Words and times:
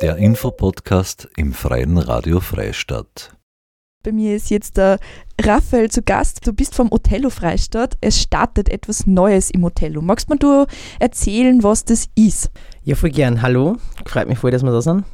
Der 0.00 0.16
Infopodcast 0.16 1.28
im 1.36 1.52
Freien 1.52 1.98
Radio 1.98 2.38
Freistadt. 2.38 3.32
Bei 4.04 4.12
mir 4.12 4.36
ist 4.36 4.48
jetzt 4.48 4.76
der 4.76 5.00
Raphael 5.42 5.90
zu 5.90 6.02
Gast. 6.02 6.46
Du 6.46 6.52
bist 6.52 6.76
vom 6.76 6.92
Othello 6.92 7.30
Freistadt. 7.30 7.96
Es 8.00 8.22
startet 8.22 8.68
etwas 8.68 9.08
Neues 9.08 9.50
im 9.50 9.64
Othello. 9.64 10.00
Magst 10.00 10.28
du 10.38 10.66
erzählen, 11.00 11.64
was 11.64 11.84
das 11.84 12.06
ist? 12.14 12.48
Ja, 12.84 12.94
voll 12.94 13.10
gern. 13.10 13.42
Hallo. 13.42 13.76
Freut 14.06 14.28
mich 14.28 14.38
voll, 14.38 14.52
dass 14.52 14.62
wir 14.62 14.70
da 14.70 14.82
sind 14.82 15.04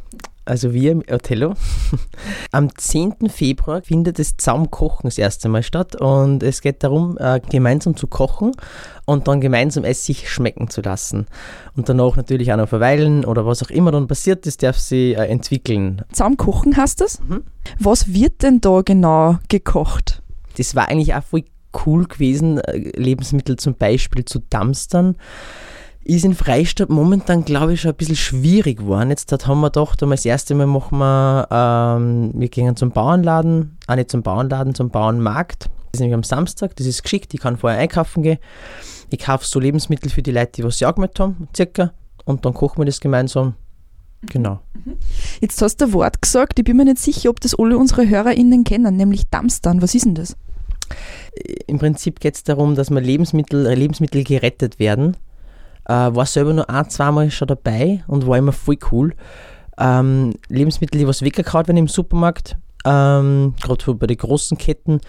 also 0.44 0.72
wir 0.72 0.92
im 0.92 1.02
Othello. 1.10 1.54
Am 2.52 2.76
10. 2.76 3.28
Februar 3.28 3.82
findet 3.82 4.18
das 4.18 4.36
Zusammenkochen 4.36 5.08
das 5.08 5.18
erste 5.18 5.48
Mal 5.48 5.62
statt 5.62 6.00
und 6.00 6.42
es 6.42 6.60
geht 6.60 6.82
darum, 6.82 7.16
äh, 7.18 7.40
gemeinsam 7.50 7.96
zu 7.96 8.06
kochen 8.06 8.52
und 9.06 9.28
dann 9.28 9.40
gemeinsam 9.40 9.84
es 9.84 10.04
sich 10.04 10.30
schmecken 10.30 10.68
zu 10.68 10.80
lassen. 10.82 11.26
Und 11.76 11.88
danach 11.88 12.16
natürlich 12.16 12.52
auch 12.52 12.56
noch 12.56 12.68
verweilen 12.68 13.24
oder 13.24 13.46
was 13.46 13.62
auch 13.62 13.70
immer 13.70 13.90
dann 13.90 14.06
passiert 14.06 14.46
das 14.46 14.56
darf 14.56 14.78
sie 14.78 15.14
äh, 15.14 15.26
entwickeln. 15.26 16.02
Zusammenkochen 16.12 16.76
heißt 16.76 17.00
das? 17.00 17.20
Mhm. 17.20 17.44
Was 17.78 18.12
wird 18.12 18.42
denn 18.42 18.60
da 18.60 18.82
genau 18.82 19.38
gekocht? 19.48 20.22
Das 20.56 20.74
war 20.74 20.88
eigentlich 20.88 21.14
auch 21.14 21.24
voll 21.24 21.44
cool 21.86 22.06
gewesen, 22.06 22.58
äh, 22.58 22.90
Lebensmittel 22.96 23.56
zum 23.56 23.74
Beispiel 23.74 24.24
zu 24.24 24.40
dumpstern 24.50 25.16
ist 26.04 26.24
in 26.24 26.34
Freistadt 26.34 26.90
momentan, 26.90 27.44
glaube 27.44 27.72
ich, 27.72 27.80
schon 27.80 27.92
ein 27.92 27.96
bisschen 27.96 28.16
schwierig 28.16 28.78
geworden. 28.78 29.10
Jetzt 29.10 29.32
haben 29.46 29.60
wir 29.60 29.70
gedacht, 29.70 30.02
das 30.02 30.24
erste 30.24 30.54
Mal 30.54 30.66
machen 30.66 30.98
wir, 30.98 31.48
ähm, 31.50 32.30
wir 32.34 32.48
gehen 32.48 32.76
zum 32.76 32.90
Bauernladen, 32.90 33.78
auch 33.86 33.96
nicht 33.96 34.10
zum 34.10 34.22
Bauernladen, 34.22 34.74
zum 34.74 34.90
Bauernmarkt. 34.90 35.64
Das 35.64 35.94
ist 35.94 36.00
nämlich 36.00 36.14
am 36.14 36.22
Samstag, 36.22 36.76
das 36.76 36.86
ist 36.86 37.02
geschickt, 37.02 37.32
ich 37.32 37.40
kann 37.40 37.56
vorher 37.56 37.78
einkaufen 37.78 38.22
gehen. 38.22 38.38
Ich 39.10 39.20
kaufe 39.20 39.46
so 39.46 39.58
Lebensmittel 39.58 40.10
für 40.10 40.22
die 40.22 40.32
Leute, 40.32 40.52
die 40.52 40.64
was 40.64 40.78
sie 40.78 40.84
angemeldet 40.84 41.20
haben, 41.20 41.48
circa, 41.56 41.92
und 42.24 42.44
dann 42.44 42.52
kochen 42.52 42.78
wir 42.78 42.86
das 42.86 43.00
gemeinsam. 43.00 43.54
Genau. 44.26 44.60
Mhm. 44.84 44.96
Jetzt 45.40 45.60
hast 45.62 45.80
du 45.80 45.86
ein 45.86 45.92
Wort 45.92 46.20
gesagt, 46.20 46.58
ich 46.58 46.64
bin 46.64 46.76
mir 46.76 46.84
nicht 46.84 46.98
sicher, 46.98 47.30
ob 47.30 47.40
das 47.40 47.54
alle 47.58 47.78
unsere 47.78 48.08
HörerInnen 48.08 48.64
kennen, 48.64 48.96
nämlich 48.96 49.28
Dumpstern. 49.28 49.80
Was 49.80 49.94
ist 49.94 50.04
denn 50.04 50.14
das? 50.14 50.36
Im 51.66 51.78
Prinzip 51.78 52.20
geht 52.20 52.34
es 52.34 52.44
darum, 52.44 52.74
dass 52.74 52.90
man 52.90 53.04
Lebensmittel, 53.04 53.72
Lebensmittel 53.74 54.24
gerettet 54.24 54.78
werden 54.78 55.16
äh, 55.86 55.92
war 55.92 56.26
selber 56.26 56.52
nur 56.52 56.68
ein, 56.70 56.88
zweimal 56.90 57.30
schon 57.30 57.48
dabei 57.48 58.04
und 58.06 58.26
war 58.26 58.38
immer 58.38 58.52
voll 58.52 58.78
cool. 58.92 59.14
Ähm, 59.78 60.34
Lebensmittel, 60.48 60.98
die 60.98 61.06
was 61.06 61.22
weggekaut 61.22 61.68
werden 61.68 61.78
im 61.78 61.88
Supermarkt, 61.88 62.56
ähm, 62.84 63.54
gerade 63.60 63.94
bei 63.94 64.06
den 64.06 64.16
großen 64.16 64.56
Ketten, 64.56 65.00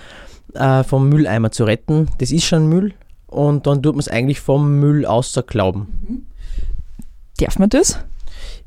äh, 0.53 0.83
vom 0.83 1.09
Mülleimer 1.09 1.51
zu 1.51 1.65
retten. 1.65 2.09
Das 2.17 2.31
ist 2.31 2.45
schon 2.45 2.67
Müll 2.67 2.93
und 3.27 3.67
dann 3.67 3.83
tut 3.83 3.93
man 3.93 3.99
es 3.99 4.07
eigentlich 4.07 4.39
vom 4.39 4.79
Müll 4.79 5.05
außerglauben. 5.05 5.81
Mhm. 5.81 6.25
Darf 7.37 7.59
man 7.59 7.69
das? 7.69 7.99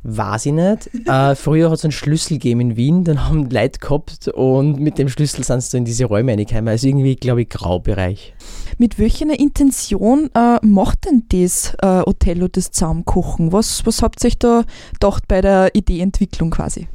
Weiß 0.02 0.46
ich 0.46 0.52
nicht. 0.52 0.90
Äh, 1.06 1.34
früher 1.34 1.70
hat 1.70 1.78
es 1.78 1.84
einen 1.84 1.92
Schlüssel 1.92 2.34
gegeben 2.34 2.60
in 2.60 2.76
Wien, 2.76 3.04
den 3.04 3.28
haben 3.28 3.50
Leute 3.50 3.78
gehabt 3.78 4.28
und 4.28 4.78
mit 4.78 4.98
dem 4.98 5.08
Schlüssel 5.08 5.44
sind 5.44 5.62
sie 5.62 5.76
in 5.76 5.84
diese 5.84 6.04
Räume 6.04 6.32
reingekommen. 6.32 6.68
Also 6.68 6.86
irgendwie, 6.86 7.16
glaube 7.16 7.42
ich, 7.42 7.48
Graubereich. 7.48 8.34
Mit 8.78 8.98
welcher 8.98 9.26
Intention 9.38 10.30
äh, 10.34 10.64
macht 10.64 11.06
denn 11.06 11.24
das 11.30 11.74
äh, 11.82 12.02
Othello 12.06 12.48
das 12.48 12.70
Zusammenkochen? 12.70 13.52
Was, 13.52 13.84
was 13.84 14.02
habt 14.02 14.22
ihr 14.22 14.28
euch 14.28 14.38
da 14.38 14.62
gedacht 14.92 15.24
bei 15.26 15.40
der 15.40 15.74
Ideeentwicklung 15.74 16.50
quasi? 16.50 16.88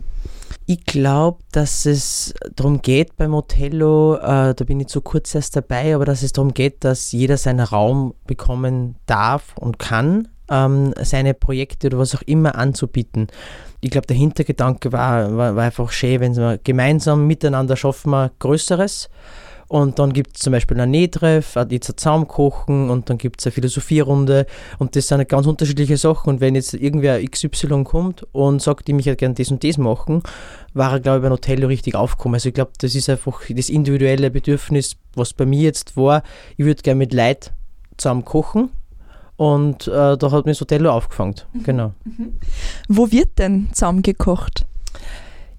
Ich 0.66 0.86
glaube, 0.86 1.40
dass 1.52 1.86
es 1.86 2.34
darum 2.56 2.82
geht 2.82 3.18
beim 3.18 3.34
Othello, 3.34 4.16
äh, 4.16 4.56
da 4.56 4.64
bin 4.66 4.80
ich 4.80 4.88
zu 4.88 5.02
kurz 5.02 5.36
erst 5.36 5.58
dabei, 5.58 5.94
aber 5.94 6.06
dass 6.06 6.24
es 6.24 6.32
darum 6.32 6.54
geht, 6.54 6.86
dass 6.86 7.12
jeder 7.12 7.36
seinen 7.36 7.60
Raum 7.60 8.14
bekommen 8.26 8.96
darf 9.06 9.58
und 9.58 9.78
kann 9.78 10.30
ähm, 10.50 10.94
seine 11.02 11.34
Projekte 11.34 11.88
oder 11.88 12.00
was 12.00 12.16
auch 12.16 12.22
immer 12.24 12.56
anzubieten. 12.56 13.28
Ich 13.82 13.92
glaube, 13.92 14.08
der 14.08 14.18
Hintergedanke 14.18 14.92
war, 14.92 15.36
war, 15.36 15.56
war 15.56 15.64
einfach 15.64 15.92
schön, 15.92 16.22
wenn 16.22 16.36
wir 16.36 16.60
gemeinsam 16.64 17.28
miteinander 17.28 17.76
schaffen 17.76 18.12
wir 18.12 18.32
Größeres. 18.40 19.10
Und 19.68 19.98
dann 19.98 20.14
gibt 20.14 20.36
es 20.36 20.44
zum 20.44 20.52
Beispiel 20.52 20.80
ein 20.80 20.92
Nähtreff, 20.92 21.56
jetzt 21.70 21.90
ein 21.90 21.98
Zaumkochen 21.98 22.92
und 22.92 23.10
dann 23.10 23.18
gibt 23.18 23.40
es 23.40 23.48
eine 23.48 23.54
Philosophierunde 23.54 24.46
und 24.78 24.96
das 24.96 25.08
sind 25.08 25.28
ganz 25.28 25.48
unterschiedliche 25.48 25.98
Sachen. 25.98 26.30
Und 26.30 26.42
wenn 26.42 26.54
jetzt 26.54 26.76
irgendwer 26.76 27.20
XY 27.26 27.84
kommt 27.84 28.24
und 28.34 28.62
sagt, 28.62 28.88
ich 28.88 28.94
möchte 28.94 29.16
gerne 29.16 29.34
das 29.34 29.50
und 29.50 29.64
das 29.64 29.80
machen, 29.80 30.22
war 30.76 30.92
er, 30.92 31.00
glaube 31.00 31.18
ich, 31.18 31.24
bei 31.24 31.30
Hotel 31.32 31.66
richtig 31.66 31.96
aufgekommen. 31.96 32.36
Also 32.36 32.50
ich 32.50 32.56
glaube, 32.56 32.72
das 32.78 32.94
ist 32.94 33.10
einfach 33.10 33.42
das 33.50 33.70
individuelle 33.70 34.30
Bedürfnis, 34.30 34.96
was 35.16 35.34
bei 35.34 35.48
mir 35.48 35.62
jetzt 35.62 35.98
war. 35.98 36.22
Ich 36.56 36.66
würde 36.66 36.84
gerne 36.84 37.00
mit 37.00 37.12
Leid 37.12 37.52
zusammen 37.98 38.26
kochen 38.26 38.70
und 39.38 39.88
äh, 39.88 40.18
da 40.18 40.32
hat 40.32 40.46
mich 40.46 40.58
Sotello 40.58 40.92
aufgefangen. 40.92 41.36
Mhm. 41.54 41.64
Genau. 41.64 41.94
Mhm. 42.04 42.34
Wo 42.88 43.12
wird 43.12 43.40
denn 43.40 43.70
zusammengekocht? 43.74 44.68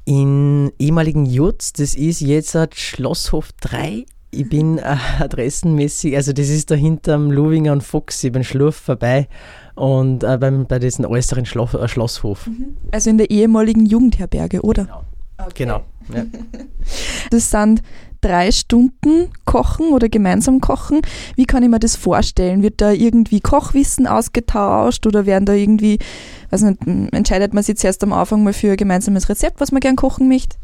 In 0.04 0.70
ehemaligen 0.78 1.26
Jutz, 1.26 1.72
das 1.72 1.94
ist 1.94 2.20
jetzt 2.20 2.56
Schlosshof 2.74 3.52
3. 3.60 4.04
Ich 4.30 4.48
bin 4.48 4.78
äh, 4.78 4.96
adressenmäßig, 5.20 6.16
also 6.16 6.32
das 6.32 6.48
ist 6.48 6.70
da 6.70 6.74
hinterm 6.74 7.30
Luwinger 7.30 7.72
und 7.72 7.82
Fuchs, 7.82 8.22
ich 8.24 8.32
bin 8.32 8.42
Schlurf 8.42 8.76
vorbei 8.76 9.28
und 9.76 10.24
äh, 10.24 10.36
beim, 10.38 10.66
bei 10.66 10.78
diesem 10.78 11.04
äußeren 11.04 11.46
Schlo 11.46 11.68
äh, 11.72 11.88
Schlosshof. 11.88 12.46
Mhm. 12.46 12.76
Also 12.90 13.10
in 13.10 13.18
der 13.18 13.30
ehemaligen 13.30 13.86
Jugendherberge, 13.86 14.62
oder? 14.62 14.84
Genau. 14.84 15.04
Okay. 15.38 15.64
genau 15.64 15.84
ja. 16.12 16.24
Das 17.30 17.50
sind 17.50 17.82
drei 18.24 18.50
Stunden 18.52 19.30
kochen 19.44 19.92
oder 19.92 20.08
gemeinsam 20.08 20.60
kochen. 20.60 21.02
Wie 21.36 21.44
kann 21.44 21.62
ich 21.62 21.68
mir 21.68 21.78
das 21.78 21.94
vorstellen? 21.94 22.62
Wird 22.62 22.80
da 22.80 22.90
irgendwie 22.90 23.40
Kochwissen 23.40 24.06
ausgetauscht 24.06 25.06
oder 25.06 25.26
werden 25.26 25.44
da 25.44 25.52
irgendwie, 25.52 25.98
weiß 26.50 26.62
nicht, 26.62 27.12
entscheidet 27.12 27.52
man 27.52 27.62
sich 27.62 27.82
jetzt 27.82 28.02
am 28.02 28.14
Anfang 28.14 28.42
mal 28.42 28.54
für 28.54 28.70
ein 28.70 28.76
gemeinsames 28.78 29.28
Rezept, 29.28 29.60
was 29.60 29.72
man 29.72 29.80
gern 29.80 29.96
kochen 29.96 30.28
möchte? 30.28 30.56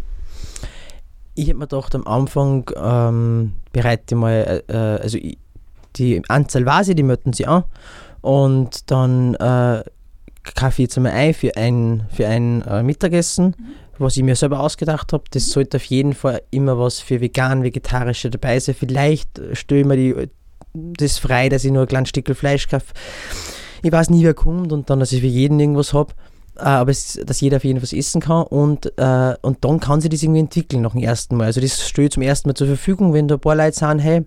Ich 1.35 1.49
habe 1.49 1.59
mir 1.59 1.67
gedacht, 1.67 1.95
am 1.95 2.07
Anfang 2.07 2.71
ähm, 2.77 3.53
bereite 3.73 4.15
ich 4.15 4.17
mal, 4.17 4.63
äh, 4.69 4.73
äh 4.73 5.01
also 5.03 5.19
ich, 5.19 5.37
die 5.97 6.23
Anzahl 6.29 6.65
Vase, 6.65 6.95
die 6.95 7.03
möchten 7.03 7.33
sie 7.33 7.47
an 7.47 7.65
und 8.23 8.91
dann 8.91 9.35
äh, 9.35 9.83
jetzt 10.77 10.97
einmal 10.97 11.13
ein 11.13 11.35
für 11.35 11.57
ein, 11.57 12.07
für 12.13 12.27
ein 12.27 12.63
äh, 12.63 12.83
Mittagessen. 12.83 13.55
Mhm 13.59 13.90
was 14.01 14.17
ich 14.17 14.23
mir 14.23 14.37
selber 14.37 14.61
ausgedacht 14.61 15.13
habe. 15.13 15.25
Das 15.31 15.51
sollte 15.51 15.77
auf 15.77 15.85
jeden 15.85 16.15
Fall 16.15 16.43
immer 16.51 16.79
was 16.79 17.01
für 17.01 17.21
vegan, 17.21 17.63
vegetarische 17.63 18.31
dabei 18.31 18.59
sein. 18.59 18.75
Vielleicht 18.79 19.41
stelle 19.53 19.81
ich 19.83 19.87
mir 19.87 19.97
die, 19.97 20.29
das 20.75 21.19
frei, 21.19 21.49
dass 21.49 21.65
ich 21.65 21.73
nur 21.73 21.83
ein 21.83 21.89
kleines 21.89 22.09
Stück 22.09 22.35
Fleisch 22.37 22.69
kaufe. 22.69 22.93
Ich 23.83 23.93
weiß 23.93 24.11
nie, 24.11 24.25
wer 24.25 24.35
kommt 24.35 24.73
und 24.73 24.91
dann, 24.91 25.01
dass 25.01 25.13
ich 25.13 25.21
für 25.21 25.27
jeden 25.27 25.59
irgendwas 25.59 25.93
habe. 25.93 26.15
Äh, 26.57 26.65
aber 26.65 26.91
es, 26.91 27.19
dass 27.25 27.41
jeder 27.41 27.59
auf 27.59 27.65
jeden 27.65 27.79
Fall 27.79 27.85
was 27.85 27.93
essen 27.93 28.21
kann 28.21 28.43
und, 28.45 28.93
äh, 28.99 29.35
und 29.43 29.65
dann 29.65 29.81
kann 29.81 30.01
sich 30.01 30.11
das 30.11 30.23
irgendwie 30.23 30.41
entwickeln 30.41 30.83
nach 30.83 30.93
dem 30.93 31.03
ersten 31.03 31.37
Mal. 31.37 31.45
Also 31.45 31.61
das 31.61 31.81
stelle 31.89 32.07
ich 32.07 32.13
zum 32.13 32.23
ersten 32.23 32.49
Mal 32.49 32.55
zur 32.55 32.67
Verfügung, 32.67 33.15
wenn 33.15 33.29
da 33.29 33.37
ein 33.37 33.41
paar 33.41 33.57
Leute 33.57 33.77
sagen, 33.77 33.99
hey, 33.99 34.27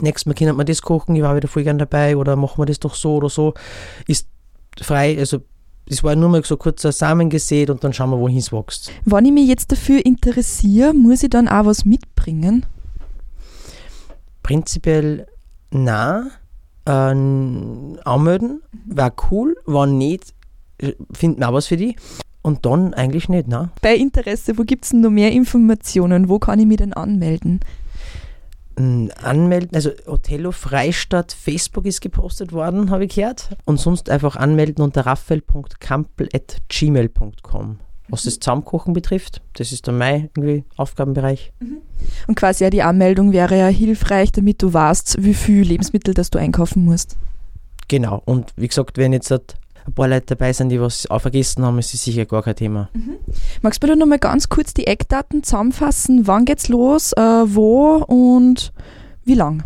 nächstes 0.00 0.26
Mal 0.26 0.34
können 0.34 0.56
wir 0.56 0.64
das 0.64 0.82
kochen, 0.82 1.14
ich 1.14 1.22
war 1.22 1.36
wieder 1.36 1.48
voll 1.48 1.64
gern 1.64 1.78
dabei 1.78 2.16
oder 2.16 2.36
machen 2.36 2.58
wir 2.58 2.66
das 2.66 2.80
doch 2.80 2.94
so 2.94 3.16
oder 3.16 3.28
so. 3.28 3.54
Ist 4.06 4.28
frei, 4.80 5.16
also 5.18 5.40
das 5.86 6.02
war 6.02 6.16
nur 6.16 6.28
mal 6.28 6.44
so 6.44 6.56
kurz 6.56 6.84
ein 6.84 6.92
Samen 6.92 7.28
gesät 7.28 7.70
und 7.70 7.84
dann 7.84 7.92
schauen 7.92 8.10
wir, 8.10 8.18
wohin 8.18 8.38
es 8.38 8.52
wächst. 8.52 8.90
Wenn 9.04 9.26
ich 9.26 9.32
mich 9.32 9.48
jetzt 9.48 9.70
dafür 9.70 10.04
interessiere, 10.04 10.94
muss 10.94 11.22
ich 11.22 11.30
dann 11.30 11.48
auch 11.48 11.66
was 11.66 11.84
mitbringen? 11.84 12.64
Prinzipiell 14.42 15.26
nein. 15.70 16.30
Äh, 16.86 16.90
anmelden 18.04 18.60
wäre 18.84 19.12
cool, 19.30 19.56
wenn 19.64 19.96
nicht, 19.96 20.34
finden 21.14 21.42
auch 21.42 21.54
was 21.54 21.66
für 21.66 21.78
die. 21.78 21.96
Und 22.42 22.66
dann 22.66 22.92
eigentlich 22.92 23.30
nicht, 23.30 23.48
nein. 23.48 23.70
Bei 23.80 23.94
Interesse, 23.94 24.58
wo 24.58 24.64
gibt 24.64 24.84
es 24.84 24.90
denn 24.90 25.00
noch 25.00 25.10
mehr 25.10 25.32
Informationen? 25.32 26.28
Wo 26.28 26.38
kann 26.38 26.58
ich 26.58 26.66
mich 26.66 26.76
denn 26.76 26.92
anmelden? 26.92 27.60
Anmelden, 28.76 29.74
also 29.74 29.90
Othello 30.06 30.52
Freistadt 30.52 31.32
Facebook 31.32 31.86
ist 31.86 32.00
gepostet 32.00 32.52
worden, 32.52 32.90
habe 32.90 33.04
ich 33.04 33.14
gehört. 33.14 33.50
Und 33.64 33.78
sonst 33.78 34.10
einfach 34.10 34.34
anmelden 34.36 34.82
unter 34.84 35.06
raphael.kampel.gmail.com. 35.06 37.78
Was 38.08 38.24
das 38.24 38.38
Zusammenkochen 38.38 38.92
betrifft, 38.92 39.40
das 39.54 39.72
ist 39.72 39.88
dann 39.88 39.96
mein 39.96 40.28
irgendwie 40.36 40.64
Aufgabenbereich. 40.76 41.54
Mhm. 41.60 41.78
Und 42.26 42.34
quasi 42.34 42.64
ja 42.64 42.70
die 42.70 42.82
Anmeldung 42.82 43.32
wäre 43.32 43.58
ja 43.58 43.68
hilfreich, 43.68 44.30
damit 44.30 44.62
du 44.62 44.74
weißt, 44.74 45.22
wie 45.22 45.32
viel 45.32 45.62
Lebensmittel 45.62 46.12
das 46.12 46.28
du 46.30 46.38
einkaufen 46.38 46.84
musst. 46.84 47.16
Genau, 47.88 48.22
und 48.24 48.52
wie 48.56 48.68
gesagt, 48.68 48.98
wenn 48.98 49.12
jetzt 49.12 49.28
ein 49.86 49.92
paar 49.92 50.08
Leute 50.08 50.26
dabei 50.26 50.52
sind, 50.52 50.70
die 50.70 50.80
was 50.80 51.10
auch 51.10 51.20
vergessen 51.20 51.64
haben, 51.64 51.78
ist 51.78 51.94
es 51.94 52.04
sicher 52.04 52.24
gar 52.24 52.42
kein 52.42 52.56
Thema. 52.56 52.88
Mhm. 52.92 53.16
Magst 53.62 53.82
du 53.82 53.86
bitte 53.86 53.98
noch 53.98 54.06
mal 54.06 54.18
ganz 54.18 54.48
kurz 54.48 54.74
die 54.74 54.86
Eckdaten 54.86 55.42
zusammenfassen? 55.42 56.26
Wann 56.26 56.44
geht's 56.44 56.68
los, 56.68 57.12
äh, 57.12 57.20
wo 57.20 57.96
und 58.06 58.72
wie 59.24 59.34
lang? 59.34 59.64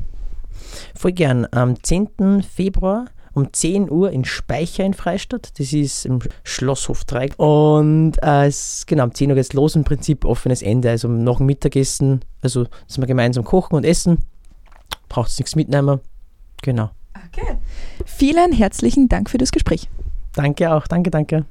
Voll 0.94 1.12
gern. 1.12 1.46
Am 1.50 1.82
10. 1.82 2.42
Februar 2.42 3.06
um 3.38 3.52
10 3.52 3.90
Uhr 3.90 4.10
in 4.10 4.24
Speicher 4.24 4.84
in 4.84 4.94
Freistadt. 4.94 5.58
Das 5.58 5.72
ist 5.72 6.04
im 6.04 6.18
Schlosshof 6.42 7.04
3. 7.04 7.34
Und 7.36 8.14
äh, 8.22 8.46
es, 8.46 8.84
genau, 8.86 9.04
um 9.04 9.14
10 9.14 9.30
Uhr 9.30 9.36
geht 9.36 9.44
es 9.44 9.52
los. 9.52 9.76
Im 9.76 9.84
Prinzip 9.84 10.24
offenes 10.24 10.60
Ende. 10.60 10.90
Also 10.90 11.08
nach 11.08 11.36
dem 11.36 11.46
Mittagessen, 11.46 12.20
also 12.42 12.66
dass 12.86 12.98
wir 12.98 13.06
gemeinsam 13.06 13.44
kochen 13.44 13.76
und 13.76 13.84
essen. 13.84 14.18
Braucht 15.08 15.30
es 15.30 15.38
nichts 15.38 15.56
mitnehmen. 15.56 16.00
Genau. 16.62 16.90
Okay. 17.14 17.56
Vielen 18.04 18.52
herzlichen 18.52 19.08
Dank 19.08 19.30
für 19.30 19.38
das 19.38 19.52
Gespräch. 19.52 19.88
Danke 20.34 20.72
auch, 20.72 20.86
danke, 20.86 21.10
danke. 21.10 21.46